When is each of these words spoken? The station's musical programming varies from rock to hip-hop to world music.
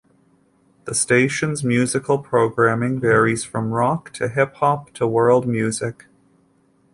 The 0.85 0.95
station's 0.95 1.63
musical 1.63 2.17
programming 2.17 2.99
varies 2.99 3.43
from 3.43 3.69
rock 3.69 4.11
to 4.13 4.29
hip-hop 4.29 4.91
to 4.95 5.05
world 5.05 5.45
music. 5.47 6.07